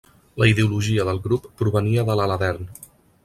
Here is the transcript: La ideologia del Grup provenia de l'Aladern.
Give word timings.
La 0.41 0.45
ideologia 0.51 1.05
del 1.09 1.19
Grup 1.27 1.45
provenia 1.61 2.05
de 2.09 2.15
l'Aladern. 2.21 2.67